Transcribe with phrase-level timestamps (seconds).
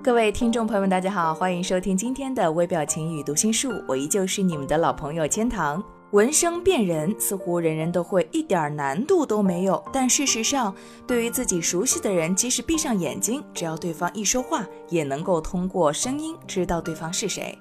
[0.00, 5.82] 各位听众朋友们，大家好，欢迎收听今天的微表情与读心术，我依旧是你们的老朋友千堂。
[6.12, 9.84] 闻声辨人似乎人人都会，一点难度都没有。
[9.92, 10.74] 但事实上，
[11.06, 17.58] 对于自己熟悉的人，即使闭上眼睛，只要对方一说话，也能够通过声音知道对方是谁。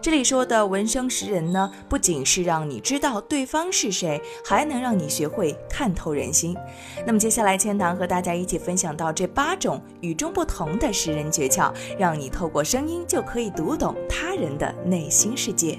[0.00, 6.56] 这里说的闻声识人呢，不仅是让你知道对方是谁，还能让你学会看透人心。
[7.04, 15.76] 那么接下来，千堂和大家一起分享到这八种与众不同的识人诀窍，让你透过声音就可以读懂他人的内心世界。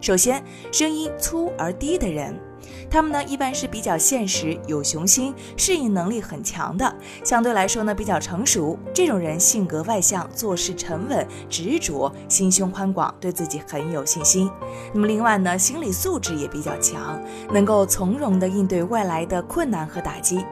[0.00, 2.38] 首先，声音粗而低的人，
[2.88, 8.78] 他们呢一般是比较现实、有雄心、适应能力很强的，相对来说呢比较成熟。
[8.94, 14.48] 这种人性格外向，做事沉稳、执着，心胸宽广，对自己很有信心。
[14.94, 17.20] 那么另外呢，心理素质也比较强，
[17.52, 20.44] 能够从容地应对外来的困难和打击。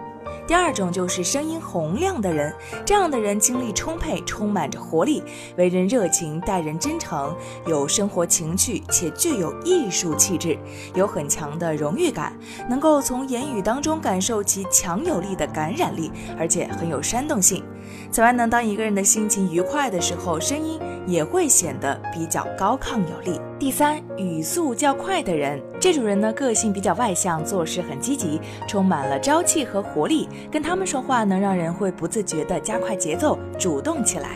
[0.46, 5.22] 第二种就是声音洪亮的人，这样的人精力充沛，充满着活力，
[5.56, 7.34] 为人热情，待人真诚，
[7.66, 10.56] 有生活情趣，且具有艺术气质，
[10.94, 12.32] 有很强的荣誉感，
[12.68, 17.64] 能够从言语当中感受其强有力的感染力，而且很有煽动性。
[18.10, 23.40] 此外呢，当一个人的心情愉快的时候，声音也会显得比较高亢有力。
[23.58, 30.28] 第三，语速较快的人，这种人呢，个性比较外向，做事很积极，充满了朝气和活力。
[30.52, 34.32] 跟他们说话，能让人会不自觉地加快节奏，主动起来。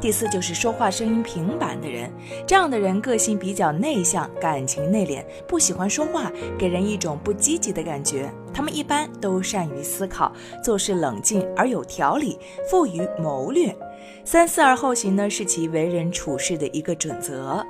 [0.00, 2.08] 第四就是说话声音平板的人，
[2.46, 8.32] 这样的人个性比较内向，感情内敛，不喜欢说话，给人一种不积极的感觉。
[8.54, 10.32] 他们一般都善于思考，
[10.62, 12.38] 做事冷静而有条理，
[12.70, 13.76] 富于谋略。
[14.24, 17.66] 三思而后行呢，是其为人处事的一个准则。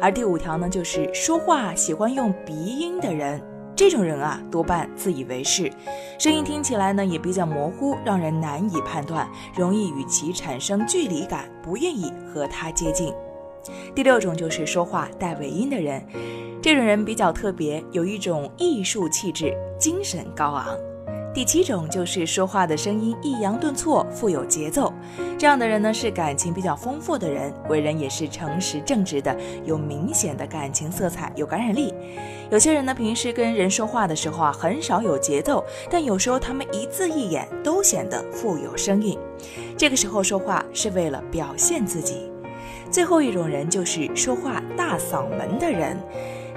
[0.00, 3.40] 而第五条呢，就是说话喜欢用鼻音的人。
[3.76, 5.72] 这种人啊，多半自以为是，
[6.18, 9.26] 声音听起来呢也比较模糊，让人难以判断，
[9.56, 13.14] 容易与其产生距离感，不愿意和他接近。
[13.94, 16.04] 第六种就是说话带尾音的人，
[16.60, 20.66] 这种人比较特别，有一种艺术气质，精神高昂。
[21.32, 24.92] 第七种就是说话的声音抑扬顿挫，富有节奏。
[25.38, 31.94] 这样的人呢是感情比较丰富的人，为人也是诚实正直的，有明显的感情色彩，有感染力。
[32.50, 39.16] 有些人呢平时跟人说话的时候啊很少有节奏，但有时候他们一字一眼都显得富有声韵。
[39.76, 42.28] 这个时候说话是为了表现自己。
[42.90, 45.96] 最后一种人就是说话大嗓门的人。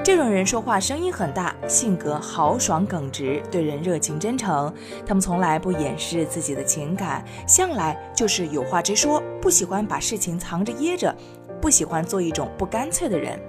[0.02, 4.74] 这种人说话声音很大，性格豪爽耿直，对人热情真诚。
[5.06, 11.16] 他们从来不掩饰自己的情感，向来就是有话直说，不喜欢把事情藏着掖着，
[11.62, 13.40] 不喜欢做一种不干脆的人。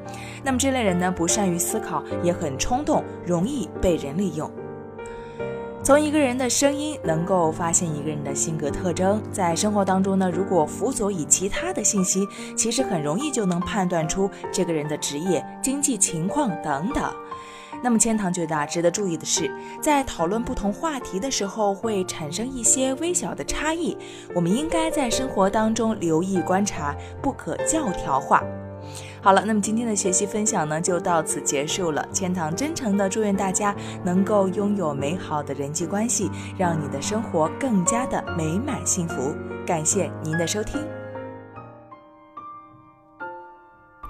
[0.45, 4.51] 那么这类人呢，不善于思考，也很冲动，容易被人利用。
[5.85, 17.15] 从一个人的声音能够发现一个人的性格特征，在生活当中呢，如果辅佐以其他的信息，其实很容易就能判断出这个人的职业、经济情况等等。
[17.83, 19.51] 那么千堂觉得啊，值得注意的是，
[19.83, 23.95] 在讨论不同话题的时候，会产生一些微小的差异，
[24.35, 28.43] 我们应该在生活当中留意观察，不可教条化。
[29.25, 32.07] 好了，那么今天的学习分享呢，就到此结束了。
[32.13, 33.75] 千堂真诚的祝愿大家
[34.05, 39.35] 能够拥有美好的人际关系，让你的生活更加的美满幸福。
[39.65, 40.79] 感谢您的收听。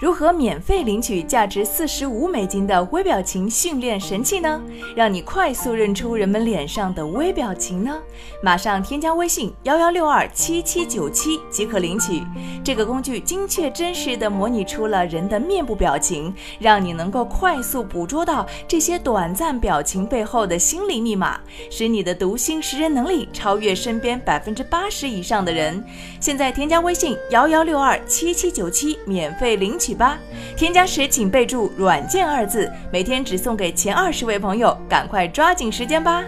[0.05, 4.61] 如何免费领取价值四十五美金的微表情训练神器呢？
[4.95, 7.99] 让你快速认出人们脸上的微表情呢？
[8.43, 12.23] 马上添加微信幺幺六二七七九七即可领取。
[12.63, 21.41] 这个工具精确真实的模拟出了人的面部表情，让你能够快速捕捉到这些短暂表情背后的心理密码，
[21.71, 25.83] 使你的读心识人能力超越身边百分之八十以上的人。
[26.21, 29.94] 现在添加微信幺幺六二七七九七，免费领取。
[29.95, 30.19] 吧，
[30.57, 36.25] 添加时请备注“软件”二字，每天只送给前二十位朋友，赶快抓紧时间吧。